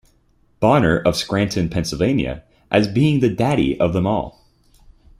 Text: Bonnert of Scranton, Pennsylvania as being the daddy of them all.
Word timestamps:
Bonnert 0.59 1.05
of 1.05 1.15
Scranton, 1.15 1.69
Pennsylvania 1.69 2.41
as 2.71 2.87
being 2.87 3.19
the 3.19 3.29
daddy 3.29 3.79
of 3.79 3.93
them 3.93 4.07
all. 4.07 4.43